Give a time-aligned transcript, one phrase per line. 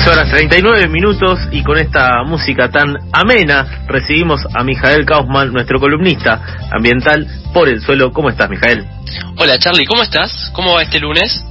[0.00, 5.78] 12 horas 39 minutos y con esta música tan amena recibimos a Mijael Kaufman, nuestro
[5.78, 6.40] columnista
[6.72, 8.10] ambiental por el suelo.
[8.10, 8.82] ¿Cómo estás, Mijael?
[9.36, 10.50] Hola, Charlie, ¿cómo estás?
[10.54, 11.44] ¿Cómo va este lunes?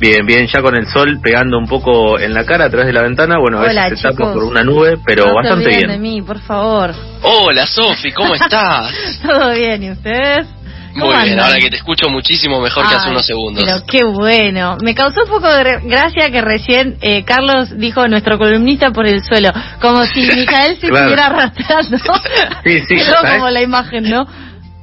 [0.00, 2.92] Bien, bien, ya con el sol pegando un poco en la cara a través de
[2.92, 3.38] la ventana.
[3.38, 5.86] Bueno, a veces se tapa por una nube, pero bastante bien.
[5.88, 6.92] de mí, por favor.
[7.22, 9.20] Hola, Sofi, ¿cómo estás?
[9.24, 10.48] Todo bien, ¿y ustedes?
[10.94, 13.64] Muy bien, ahora que te escucho muchísimo mejor que hace unos segundos.
[13.64, 14.76] Pero qué bueno.
[14.82, 19.22] Me causó un poco de gracia que recién eh, Carlos dijo nuestro columnista por el
[19.24, 21.98] suelo, como si Micael se estuviera arrastrando.
[22.64, 22.96] Sí, sí.
[23.36, 24.26] como la imagen, ¿no?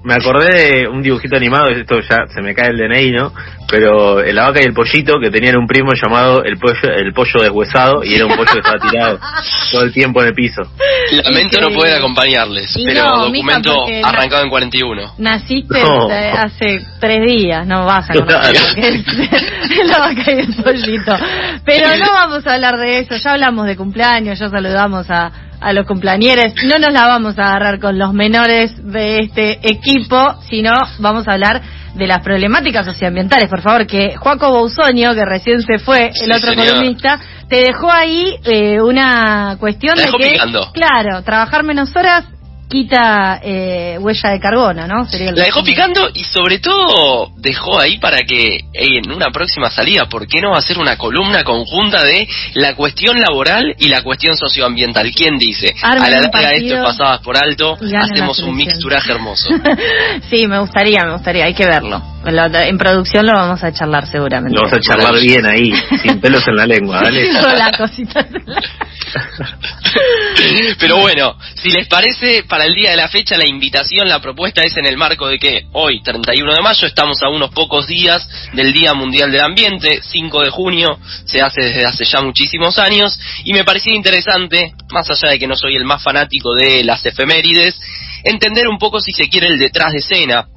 [0.03, 3.33] Me acordé de un dibujito animado, esto ya se me cae el DNI, ¿no?
[3.69, 7.41] Pero la vaca y el pollito que tenían un primo llamado el pollo, el pollo
[7.41, 9.19] deshuesado y era un pollo que estaba tirado
[9.72, 10.61] todo el tiempo en el piso.
[11.11, 15.14] Lamento no poder acompañarles, pero documento arrancado en 41.
[15.17, 18.45] Naciste hace tres días, no vas a conocer
[19.86, 21.17] la vaca y el pollito.
[21.66, 25.73] Pero no vamos a hablar de eso, ya hablamos de cumpleaños, ya saludamos a a
[25.73, 26.35] los cumpleaños.
[26.63, 31.33] No nos la vamos a agarrar con los menores de este equipo, sino vamos a
[31.33, 31.61] hablar
[31.95, 33.49] de las problemáticas socioambientales.
[33.49, 38.35] Por favor, que Juaco Bousonio, que recién se fue, el otro columnista, te dejó ahí
[38.45, 40.39] eh, una cuestión de que,
[40.73, 42.25] claro, trabajar menos horas
[42.70, 45.08] quita eh, huella de carbono, ¿no?
[45.12, 50.28] la dejó picando y sobre todo dejó ahí para que en una próxima salida, ¿por
[50.28, 55.12] qué no hacer una columna conjunta de la cuestión laboral y la cuestión socioambiental?
[55.14, 55.73] ¿Quién dice?
[55.81, 59.50] a la larga esto pasadas por alto, hacemos un mixturaje hermoso.
[60.30, 62.02] sí, me gustaría, me gustaría, hay que verlo.
[62.25, 64.56] En producción lo vamos a charlar seguramente.
[64.56, 67.31] Lo vamos a charlar bien ahí, sin pelos en la lengua, ¿vale?
[67.58, 68.28] la cosita.
[70.80, 74.62] Pero bueno, si les parece, para el día de la fecha la invitación, la propuesta
[74.62, 78.28] es en el marco de que hoy, 31 de mayo, estamos a unos pocos días
[78.53, 83.20] del Día Mundial del Ambiente, 5 de junio, se hace desde hace ya muchísimos años,
[83.44, 87.06] y me parecía interesante, más allá de que no soy el más fanático de las
[87.06, 87.80] efemérides,
[88.24, 90.47] entender un poco si se quiere el detrás de escena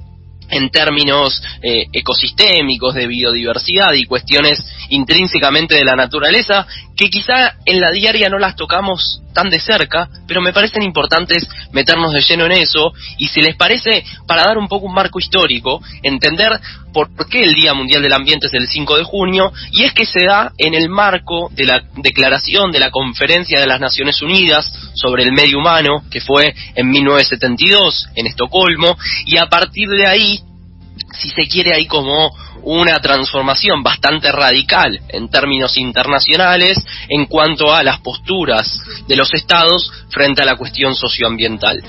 [0.49, 7.81] en términos eh, ecosistémicos, de biodiversidad y cuestiones intrínsecamente de la naturaleza, que quizá en
[7.81, 12.45] la diaria no las tocamos tan de cerca, pero me parecen importantes meternos de lleno
[12.45, 16.59] en eso, y si les parece, para dar un poco un marco histórico, entender
[16.93, 20.05] por qué el Día Mundial del Ambiente es el 5 de junio, y es que
[20.05, 24.71] se da en el marco de la declaración de la Conferencia de las Naciones Unidas
[24.93, 30.39] sobre el Medio Humano, que fue en 1972 en Estocolmo, y a partir de ahí,
[31.13, 32.31] si se quiere, hay como
[32.63, 36.77] una transformación bastante radical en términos internacionales
[37.09, 41.83] en cuanto a las posturas de los estados frente a la cuestión socioambiental.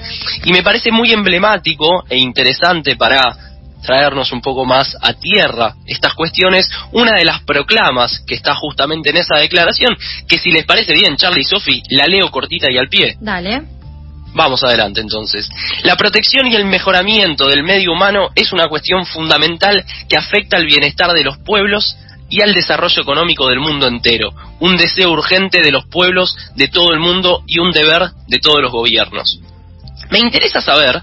[0.44, 3.36] Y me parece muy emblemático e interesante para
[3.84, 9.10] traernos un poco más a tierra estas cuestiones, una de las proclamas que está justamente
[9.10, 9.94] en esa declaración,
[10.26, 13.16] que si les parece bien, Charlie y Sophie, la leo cortita y al pie.
[13.20, 13.73] Dale.
[14.34, 15.48] Vamos adelante entonces.
[15.84, 20.66] La protección y el mejoramiento del medio humano es una cuestión fundamental que afecta al
[20.66, 21.96] bienestar de los pueblos
[22.28, 26.92] y al desarrollo económico del mundo entero, un deseo urgente de los pueblos de todo
[26.92, 29.38] el mundo y un deber de todos los gobiernos.
[30.10, 31.02] Me interesa saber,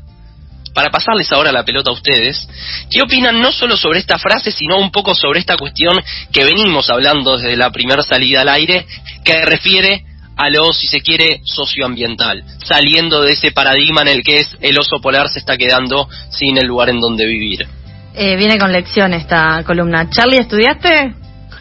[0.74, 2.50] para pasarles ahora la pelota a ustedes,
[2.90, 5.98] qué opinan no solo sobre esta frase, sino un poco sobre esta cuestión
[6.34, 8.86] que venimos hablando desde la primera salida al aire,
[9.24, 10.04] que refiere
[10.42, 14.78] a lo, si se quiere, socioambiental, saliendo de ese paradigma en el que es el
[14.80, 17.68] oso polar se está quedando sin el lugar en donde vivir.
[18.16, 20.10] Eh, viene con lección esta columna.
[20.10, 21.14] Charlie, ¿estudiaste?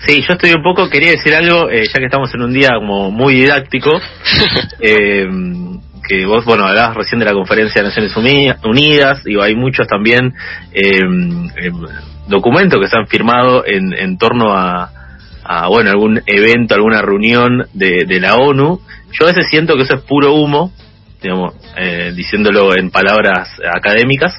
[0.06, 2.70] Sí, yo estudié un poco, quería decir algo, eh, ya que estamos en un día
[2.78, 4.00] como muy didáctico,
[4.80, 5.26] eh,
[6.08, 8.16] que vos, bueno, hablabas recién de la Conferencia de Naciones
[8.64, 10.32] Unidas, digo, hay muchos también
[12.26, 14.99] documentos que se han firmado en, en torno a,
[15.52, 18.80] a bueno algún evento, alguna reunión de, de la ONU,
[19.10, 20.72] yo a veces siento que eso es puro humo,
[21.20, 24.32] digamos, eh, diciéndolo en palabras académicas,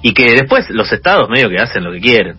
[0.00, 2.38] y que después los estados medio que hacen lo que quieren.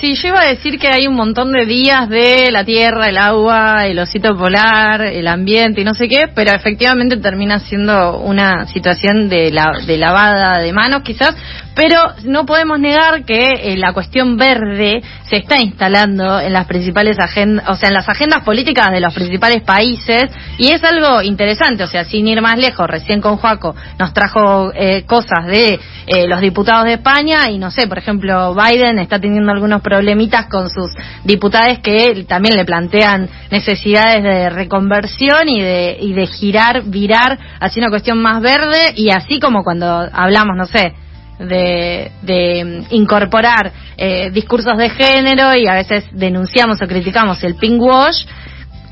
[0.00, 3.16] Sí, yo iba a decir que hay un montón de días de la tierra, el
[3.16, 8.66] agua, el osito polar, el ambiente y no sé qué, pero efectivamente termina siendo una
[8.66, 11.34] situación de, la, de lavada de manos quizás,
[11.74, 17.18] pero no podemos negar que eh, la cuestión verde se está instalando en las principales
[17.18, 21.84] agendas, o sea, en las agendas políticas de los principales países y es algo interesante,
[21.84, 26.28] o sea, sin ir más lejos, recién con Joaco nos trajo eh, cosas de eh,
[26.28, 30.68] los diputados de España y no sé, por ejemplo, Biden está teniendo algunos problemitas con
[30.68, 30.90] sus
[31.22, 37.80] diputados que también le plantean necesidades de reconversión y de, y de girar, virar hacia
[37.80, 40.92] una cuestión más verde y así como cuando hablamos, no sé,
[41.38, 48.24] de, incorporar eh, discursos de género y a veces denunciamos o criticamos el pink wash,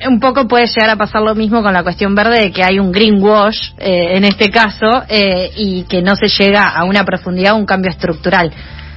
[0.06, 2.78] un poco puede llegar a pasar lo mismo con la cuestión verde de que hay
[2.78, 7.56] un greenwash eh, en este caso eh, y que no se llega a una profundidad,
[7.56, 8.52] un cambio estructural.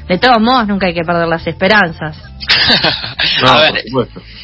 [0.08, 2.18] De todos modos, nunca hay que perder las esperanzas.
[3.44, 3.84] a ver,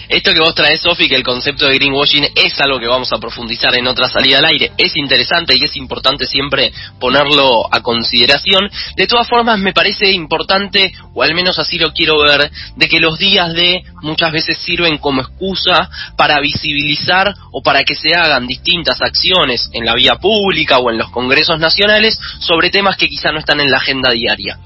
[0.10, 3.18] esto que vos traes, Sofi, que el concepto de greenwashing es algo que vamos a
[3.18, 8.70] profundizar en otra salida al aire, es interesante y es importante siempre ponerlo a consideración.
[8.96, 13.00] De todas formas, me parece importante, o al menos así lo quiero ver, de que
[13.00, 18.46] los días de muchas veces sirven como excusa para visibilizar o para que se hagan
[18.46, 23.32] distintas acciones en la vía pública o en los congresos nacionales sobre temas que quizá
[23.32, 24.60] no están en la agenda diaria.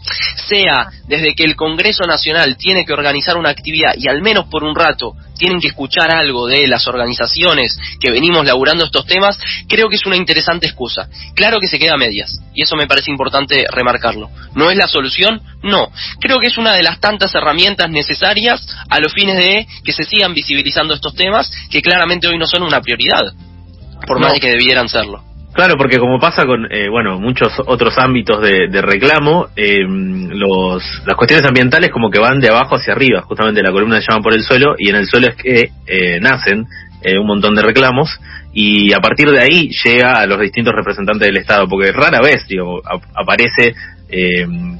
[0.47, 4.63] Sea desde que el Congreso Nacional tiene que organizar una actividad y al menos por
[4.63, 9.87] un rato tienen que escuchar algo de las organizaciones que venimos laburando estos temas, creo
[9.89, 11.09] que es una interesante excusa.
[11.35, 14.29] Claro que se queda a medias, y eso me parece importante remarcarlo.
[14.55, 15.41] ¿No es la solución?
[15.63, 15.91] No.
[16.19, 20.03] Creo que es una de las tantas herramientas necesarias a los fines de que se
[20.03, 23.33] sigan visibilizando estos temas que claramente hoy no son una prioridad,
[24.05, 25.26] por más de que debieran serlo.
[25.53, 31.15] Claro, porque como pasa con eh, bueno muchos otros ámbitos de, reclamo, eh, los, las
[31.15, 34.33] cuestiones ambientales como que van de abajo hacia arriba, justamente la columna se llama por
[34.33, 36.65] el suelo y en el suelo es que eh, nacen
[37.19, 38.19] un montón de reclamos
[38.51, 42.45] y a partir de ahí llega a los distintos representantes del Estado, porque rara vez
[42.49, 42.81] digo,
[43.15, 43.75] aparece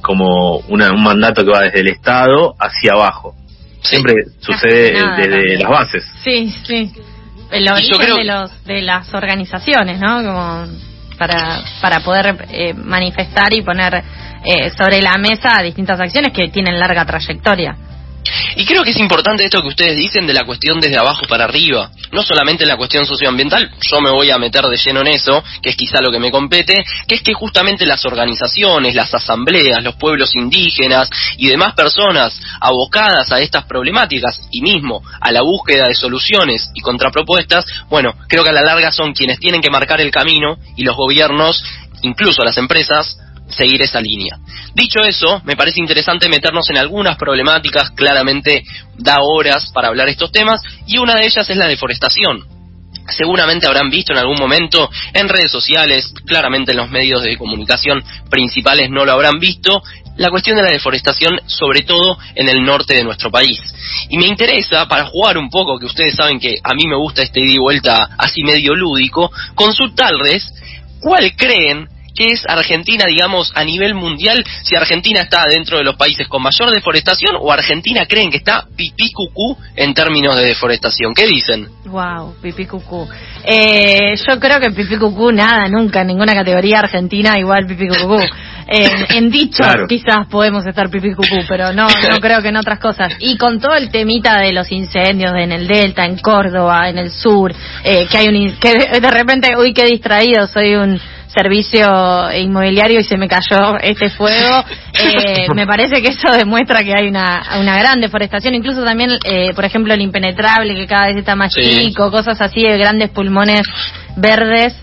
[0.02, 3.34] como una, un mandato que va desde el Estado hacia abajo.
[3.80, 6.04] Siempre sucede desde las bases.
[6.22, 6.92] Sí, sí
[7.50, 10.22] el origen de los de las organizaciones, ¿no?
[10.22, 10.66] Como
[11.18, 14.02] para para poder eh, manifestar y poner
[14.44, 17.76] eh, sobre la mesa distintas acciones que tienen larga trayectoria.
[18.56, 21.44] Y creo que es importante esto que ustedes dicen de la cuestión desde abajo para
[21.44, 25.08] arriba, no solamente en la cuestión socioambiental, yo me voy a meter de lleno en
[25.08, 29.12] eso, que es quizá lo que me compete, que es que justamente las organizaciones, las
[29.14, 35.42] asambleas, los pueblos indígenas y demás personas abocadas a estas problemáticas y mismo a la
[35.42, 39.70] búsqueda de soluciones y contrapropuestas, bueno, creo que a la larga son quienes tienen que
[39.70, 41.62] marcar el camino y los gobiernos,
[42.02, 43.18] incluso las empresas,
[43.48, 44.38] seguir esa línea.
[44.74, 48.64] Dicho eso, me parece interesante meternos en algunas problemáticas, claramente
[48.96, 52.44] da horas para hablar estos temas, y una de ellas es la deforestación.
[53.08, 58.02] Seguramente habrán visto en algún momento en redes sociales, claramente en los medios de comunicación
[58.30, 59.82] principales no lo habrán visto,
[60.18, 63.60] la cuestión de la deforestación, sobre todo en el norte de nuestro país.
[64.10, 67.22] Y me interesa, para jugar un poco, que ustedes saben que a mí me gusta
[67.22, 70.52] este ida y vuelta así medio lúdico, consultarles
[71.00, 75.94] cuál creen ¿Qué es Argentina, digamos, a nivel mundial, si Argentina está dentro de los
[75.94, 81.14] países con mayor deforestación o Argentina creen que está pipí cucú en términos de deforestación.
[81.14, 81.68] ¿Qué dicen?
[81.84, 83.08] Wow, pipí cucú.
[83.44, 88.18] Eh, yo creo que pipí cucú nada, nunca, en ninguna categoría argentina igual pipí cucú.
[88.68, 93.12] en dicho quizás podemos estar pipí cucú, pero no, no creo que en otras cosas.
[93.20, 97.12] Y con todo el temita de los incendios en el Delta, en Córdoba, en el
[97.12, 97.54] sur,
[97.84, 101.00] eh, que hay un que de repente, uy, qué distraído, soy un
[101.38, 104.64] servicio inmobiliario y se me cayó este fuego.
[105.00, 109.52] Eh, me parece que eso demuestra que hay una, una gran deforestación, incluso también, eh,
[109.54, 113.62] por ejemplo, el impenetrable que cada vez está más chico, cosas así de grandes pulmones
[114.16, 114.74] verdes.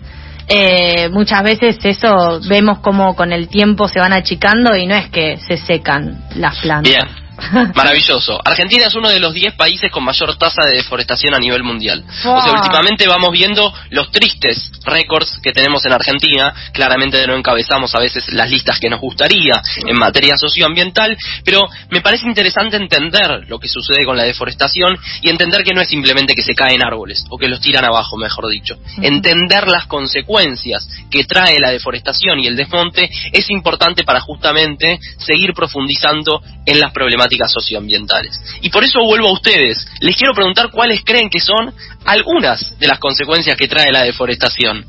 [0.48, 5.10] Eh, muchas veces eso vemos como con el tiempo se van achicando y no es
[5.10, 7.25] que se secan las plantas.
[7.76, 8.40] Maravilloso.
[8.44, 12.04] Argentina es uno de los 10 países con mayor tasa de deforestación a nivel mundial.
[12.08, 16.54] O sea, últimamente vamos viendo los tristes récords que tenemos en Argentina.
[16.72, 22.02] Claramente no encabezamos a veces las listas que nos gustaría en materia socioambiental, pero me
[22.02, 26.36] parece interesante entender lo que sucede con la deforestación y entender que no es simplemente
[26.36, 28.78] que se caen árboles o que los tiran abajo, mejor dicho.
[29.02, 35.54] Entender las consecuencias que trae la deforestación y el desmonte es importante para justamente seguir
[35.54, 38.42] profundizando en las problemáticas socioambientales.
[38.62, 39.86] Y por eso vuelvo a ustedes.
[40.00, 41.74] Les quiero preguntar cuáles creen que son
[42.06, 44.86] algunas de las consecuencias que trae la deforestación.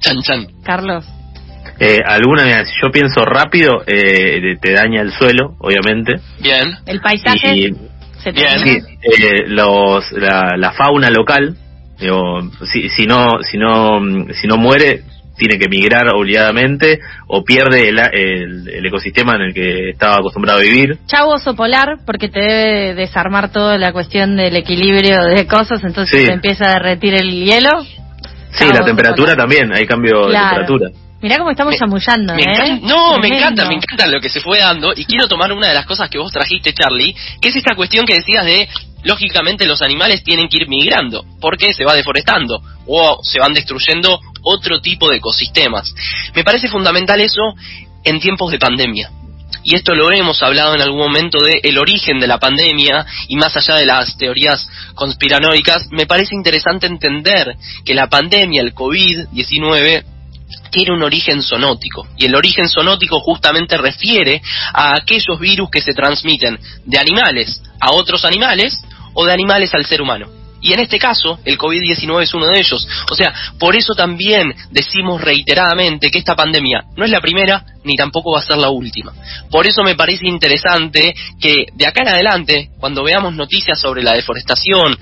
[0.00, 0.46] Chan, chan.
[0.62, 1.04] Carlos.
[1.80, 6.20] Eh, alguna, mira, si yo pienso rápido, eh, te daña el suelo, obviamente.
[6.38, 6.76] Bien.
[6.86, 7.74] El paisaje Y,
[8.22, 8.58] se Bien.
[8.62, 11.56] sí, eh, los, la, la fauna local,
[11.98, 12.40] digo,
[12.72, 15.02] si, si no, si no, mm, si no muere,
[15.36, 20.60] tiene que migrar obligadamente o pierde el, el, el ecosistema en el que estaba acostumbrado
[20.60, 20.98] a vivir.
[21.06, 26.20] Chau oso polar, porque te debe desarmar toda la cuestión del equilibrio de cosas, entonces
[26.20, 26.26] Sí.
[26.26, 27.70] se empieza a derretir el hielo.
[28.52, 29.36] Sí, Chau, la temperatura polar.
[29.36, 30.90] también, hay cambio de temperatura.
[31.24, 32.36] Mirá cómo estamos chamullando, ¿eh?
[32.42, 35.68] encanta- no, me encanta, me encanta lo que se fue dando y quiero tomar una
[35.68, 38.68] de las cosas que vos trajiste, Charlie, que es esta cuestión que decías de,
[39.04, 44.20] lógicamente los animales tienen que ir migrando, porque se va deforestando o se van destruyendo
[44.42, 45.94] otro tipo de ecosistemas.
[46.34, 47.54] Me parece fundamental eso
[48.04, 49.10] en tiempos de pandemia.
[49.62, 53.36] Y esto lo hemos hablado en algún momento de el origen de la pandemia y
[53.36, 60.04] más allá de las teorías conspiranoicas, me parece interesante entender que la pandemia, el COVID-19,
[60.74, 62.08] tiene un origen zoonótico.
[62.18, 67.92] Y el origen zoonótico justamente refiere a aquellos virus que se transmiten de animales a
[67.92, 68.82] otros animales
[69.14, 70.26] o de animales al ser humano.
[70.60, 72.88] Y en este caso, el COVID-19 es uno de ellos.
[73.10, 77.94] O sea, por eso también decimos reiteradamente que esta pandemia no es la primera ni
[77.96, 79.12] tampoco va a ser la última.
[79.50, 84.14] Por eso me parece interesante que de acá en adelante, cuando veamos noticias sobre la
[84.14, 84.96] deforestación,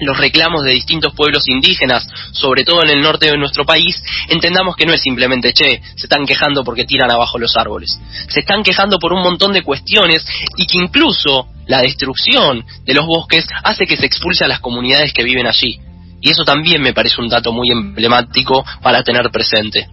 [0.00, 4.76] los reclamos de distintos pueblos indígenas, sobre todo en el norte de nuestro país, entendamos
[4.76, 7.98] que no es simplemente, che, se están quejando porque tiran abajo los árboles.
[8.28, 10.24] Se están quejando por un montón de cuestiones
[10.56, 15.12] y que incluso la destrucción de los bosques hace que se expulse a las comunidades
[15.12, 15.78] que viven allí.
[16.20, 19.86] Y eso también me parece un dato muy emblemático para tener presente.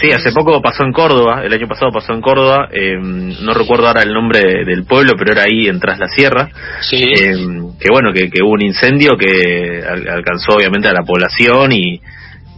[0.00, 3.88] Sí, hace poco pasó en Córdoba, el año pasado pasó en Córdoba, eh, no recuerdo
[3.88, 6.50] ahora el nombre de- del pueblo, pero era ahí en Tras la Sierra,
[6.82, 7.02] Sí.
[7.02, 7.34] eh,
[7.80, 12.00] que bueno, que, que hubo un incendio que al- alcanzó obviamente a la población y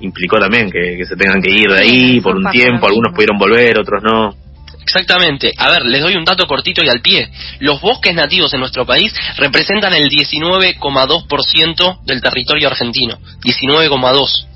[0.01, 3.39] implicó también que, que se tengan que ir de ahí por un tiempo, algunos pudieron
[3.39, 4.35] volver, otros no.
[4.83, 5.53] Exactamente.
[5.59, 7.29] A ver, les doy un dato cortito y al pie.
[7.61, 13.19] Los bosques nativos en nuestro país representan el 19,2% del territorio argentino.
[13.45, 14.47] 19,2%.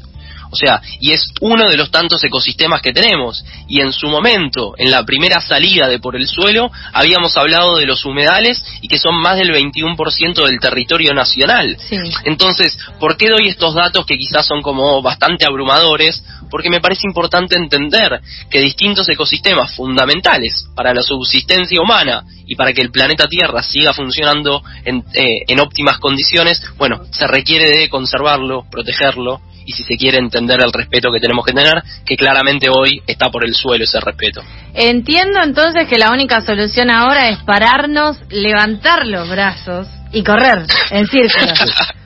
[0.51, 3.45] O sea, y es uno de los tantos ecosistemas que tenemos.
[3.69, 7.87] Y en su momento, en la primera salida de por el suelo, habíamos hablado de
[7.87, 11.77] los humedales y que son más del 21% del territorio nacional.
[11.89, 11.97] Sí.
[12.25, 16.23] Entonces, ¿por qué doy estos datos que quizás son como bastante abrumadores?
[16.51, 18.21] Porque me parece importante entender
[18.51, 23.93] que distintos ecosistemas fundamentales para la subsistencia humana y para que el planeta Tierra siga
[23.93, 29.97] funcionando en, eh, en óptimas condiciones, bueno, se requiere de conservarlo, protegerlo y si se
[29.97, 33.85] quiere entender el respeto que tenemos que tener, que claramente hoy está por el suelo
[33.85, 34.43] ese respeto.
[34.75, 41.07] Entiendo entonces que la única solución ahora es pararnos, levantar los brazos y correr en
[41.07, 41.59] círculos.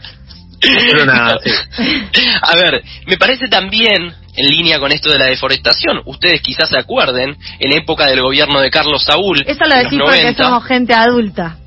[0.61, 1.95] Sí.
[2.43, 6.79] A ver, me parece también, en línea con esto de la deforestación, ustedes quizás se
[6.79, 10.95] acuerden, en época del gobierno de Carlos Saúl, Eso lo decís porque 90, somos gente
[10.95, 11.59] adulta.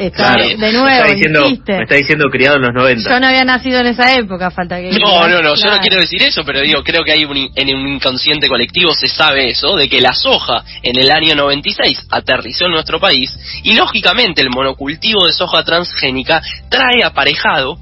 [0.00, 0.48] Está, Claro.
[0.48, 1.76] de me nuevo, está diciendo, insiste.
[1.76, 3.10] me está diciendo criado en los 90.
[3.10, 4.90] Yo no había nacido en esa época, falta que...
[4.98, 7.76] No, no, no, yo no quiero decir eso, pero digo, creo que hay un, en
[7.76, 12.64] un inconsciente colectivo se sabe eso, de que la soja en el año 96 aterrizó
[12.64, 13.30] en nuestro país
[13.62, 16.40] y lógicamente el monocultivo de soja transgénica
[16.70, 17.76] trae aparejado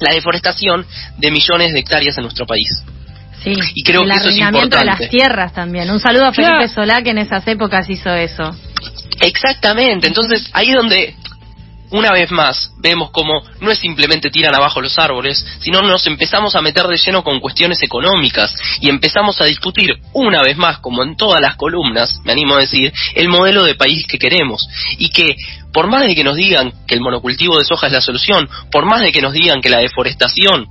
[0.00, 0.86] la deforestación
[1.18, 2.82] de millones de hectáreas en nuestro país.
[3.44, 5.08] Sí, Y creo el que eso es arruinamiento de las importante.
[5.18, 5.90] tierras también.
[5.90, 6.68] Un saludo a Felipe Claro.
[6.72, 8.54] Solá que en esas épocas hizo eso.
[9.20, 11.14] Exactamente, entonces ahí es donde
[11.92, 16.56] una vez más vemos como no es simplemente tiran abajo los árboles, sino nos empezamos
[16.56, 21.02] a meter de lleno con cuestiones económicas y empezamos a discutir una vez más, como
[21.02, 24.66] en todas las columnas, me animo a decir, el modelo de país que queremos
[24.98, 25.36] y que
[25.72, 28.86] por más de que nos digan que el monocultivo de soja es la solución, por
[28.86, 30.68] más de que nos digan que la deforestación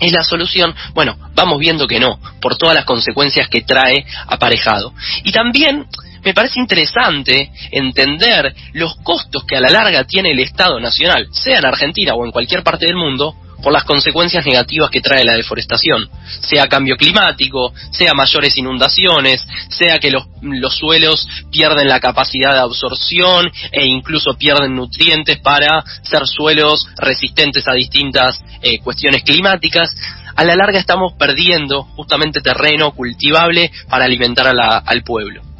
[0.00, 4.92] es la solución, bueno, vamos viendo que no, por todas las consecuencias que trae aparejado.
[5.24, 5.86] Y también
[6.26, 11.58] me parece interesante entender los costos que a la larga tiene el Estado Nacional, sea
[11.58, 15.36] en Argentina o en cualquier parte del mundo, por las consecuencias negativas que trae la
[15.36, 22.54] deforestación, sea cambio climático, sea mayores inundaciones, sea que los, los suelos pierden la capacidad
[22.54, 29.94] de absorción e incluso pierden nutrientes para ser suelos resistentes a distintas eh, cuestiones climáticas.
[30.34, 35.55] A la larga estamos perdiendo justamente terreno cultivable para alimentar al pueblo.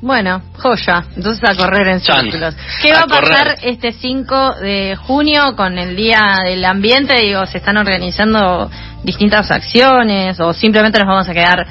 [0.00, 1.04] Bueno, joya.
[1.16, 2.54] Entonces a correr en círculos.
[2.82, 3.58] ¿Qué va A a pasar correr.
[3.62, 7.20] este 5 de junio con el Día del Ambiente?
[7.20, 8.70] Digo, ¿se están organizando
[9.02, 11.66] distintas acciones o simplemente nos vamos a quedar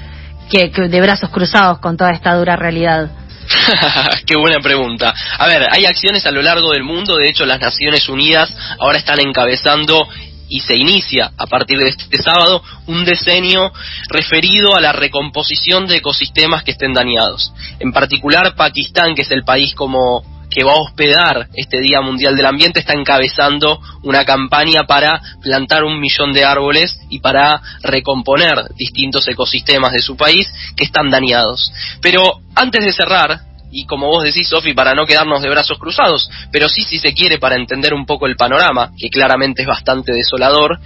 [0.50, 3.10] que, que de brazos cruzados con toda esta dura realidad?
[4.26, 5.14] Qué buena pregunta.
[5.40, 8.98] A ver, hay acciones a lo largo del mundo, de hecho las Naciones Unidas ahora
[8.98, 10.06] están encabezando
[10.50, 13.72] y se inicia a partir de este sábado un decenio
[14.10, 17.54] referido a la recomposición de ecosistemas que estén dañados.
[17.80, 22.36] En particular, Pakistán, que es el país como que va a hospedar este Día Mundial
[22.36, 28.74] del Ambiente está encabezando una campaña para plantar un millón de árboles y para recomponer
[28.76, 31.72] distintos ecosistemas de su país que están dañados.
[32.02, 33.42] Pero antes de cerrar,
[33.78, 37.14] y como vos decís, Sofi, para no quedarnos de brazos cruzados, pero sí, si se
[37.14, 40.80] quiere, para entender un poco el panorama, que claramente es bastante desolador,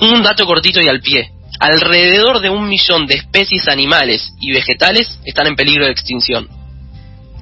[0.00, 1.30] un dato cortito y al pie.
[1.58, 6.46] Alrededor de un millón de especies animales y vegetales están en peligro de extinción.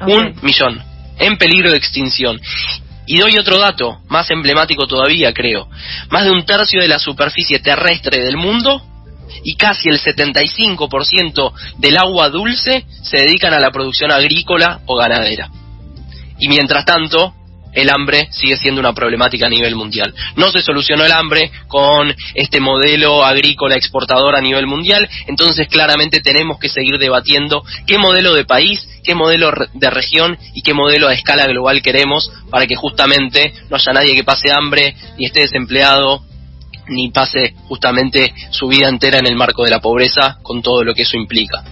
[0.07, 0.81] Un millón,
[1.19, 2.41] en peligro de extinción.
[3.05, 5.69] Y doy otro dato, más emblemático todavía, creo.
[6.11, 8.81] Más de un tercio de la superficie terrestre del mundo
[9.45, 15.51] y casi el 75% del agua dulce se dedican a la producción agrícola o ganadera.
[16.39, 17.35] Y mientras tanto,
[17.73, 20.15] el hambre sigue siendo una problemática a nivel mundial.
[20.37, 26.21] No se solucionó el hambre con este modelo agrícola exportador a nivel mundial, entonces claramente
[26.21, 31.09] tenemos que seguir debatiendo qué modelo de país, qué modelo de región y qué modelo
[31.09, 35.41] a escala global queremos para que justamente no haya nadie que pase hambre ni esté
[35.41, 36.23] desempleado
[36.89, 40.95] ni pase justamente su vida entera en el marco de la pobreza con todo lo
[40.95, 41.65] que eso implica.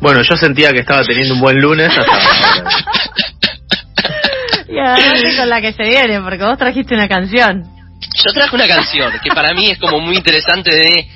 [0.00, 2.02] Bueno, yo sentía que estaba teniendo un buen lunes hasta...
[4.68, 7.64] y ahora con la que se viene, porque vos trajiste una canción.
[8.24, 11.06] Yo traje una canción que para mí es como muy interesante de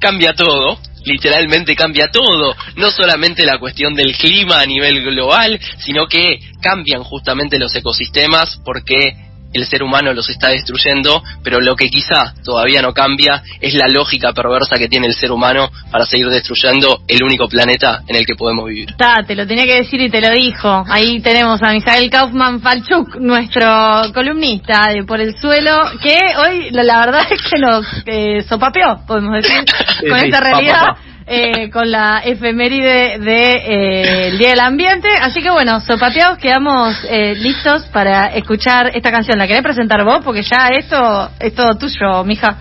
[0.00, 6.06] cambia todo, literalmente cambia todo, no solamente la cuestión del clima a nivel global, sino
[6.06, 11.88] que cambian justamente los ecosistemas porque el ser humano los está destruyendo, pero lo que
[11.88, 16.28] quizá todavía no cambia es la lógica perversa que tiene el ser humano para seguir
[16.28, 18.90] destruyendo el único planeta en el que podemos vivir.
[18.90, 20.84] Está, te lo tenía que decir y te lo dijo.
[20.88, 26.98] Ahí tenemos a Mijael Kaufman Falchuk, nuestro columnista de Por el Suelo, que hoy la,
[26.98, 29.64] verdad es que nos eh, sopapeó, podemos decir,
[30.08, 30.86] con esta realidad.
[31.26, 35.08] Eh, con la efeméride del de, eh, Día del Ambiente.
[35.20, 39.38] Así que bueno, sopateados, quedamos eh, listos para escuchar esta canción.
[39.38, 40.20] ¿La querés presentar vos?
[40.24, 42.56] Porque ya esto es todo tuyo, mija.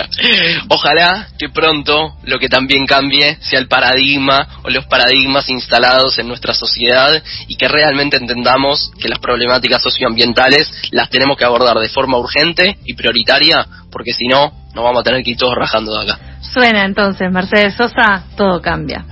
[0.68, 6.28] Ojalá que pronto lo que también cambie sea el paradigma o los paradigmas instalados en
[6.28, 11.88] nuestra sociedad y que realmente entendamos que las problemáticas socioambientales las tenemos que abordar de
[11.88, 15.94] forma urgente y prioritaria porque si no, nos vamos a tener que ir todos rajando
[15.94, 16.35] de acá.
[16.56, 19.04] Suena entonces, Mercedes Sosa, todo cambia.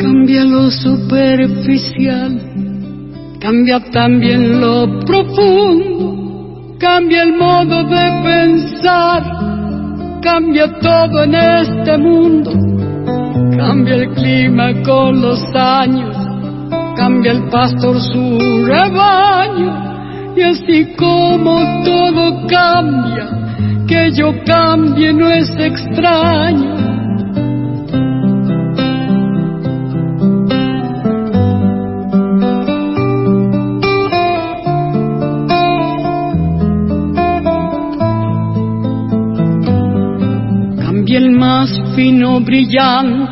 [0.00, 2.40] Cambia lo superficial,
[3.40, 9.22] cambia también lo profundo, cambia el modo de pensar,
[10.20, 12.71] cambia todo en este mundo
[13.56, 16.16] Cambia el clima con los años,
[16.96, 23.28] cambia el pastor su rebaño, y así como todo cambia,
[23.86, 26.76] que yo cambie no es extraño.
[40.78, 43.31] Cambia el más fino brillante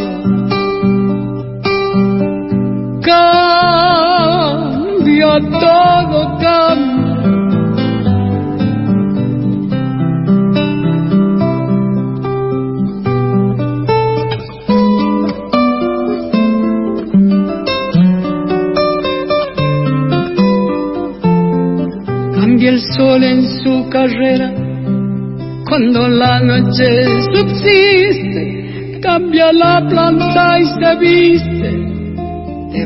[3.01, 4.81] cambia,
[5.59, 7.01] todo cambia.
[22.35, 24.51] Cambia el sol en su carrera
[25.67, 26.85] cuando la noche
[27.33, 31.60] subsiste, cambia la planta y se viste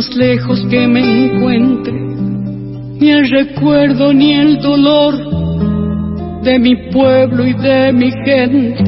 [0.00, 5.14] Más lejos que me encuentre, ni el recuerdo ni el dolor
[6.42, 8.82] de mi pueblo y de mi gente.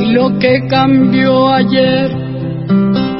[0.00, 2.12] Y lo que cambió ayer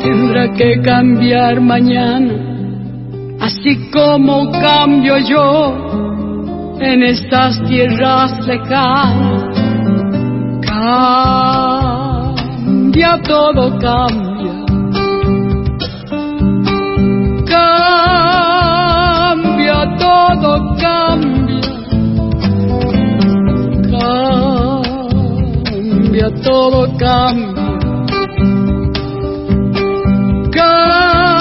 [0.00, 2.34] tendrá que cambiar mañana,
[3.40, 9.42] así como cambio yo en estas tierras lejanas.
[11.74, 14.27] Cambia todo, cambia.
[26.30, 27.64] Todo, cambia.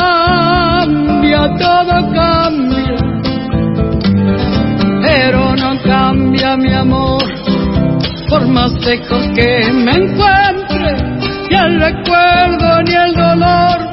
[0.07, 2.97] Cambia todo, cambia.
[5.03, 7.23] Pero no cambia mi amor
[8.29, 10.95] por más lejos que me encuentre,
[11.49, 13.86] ni el recuerdo ni el dolor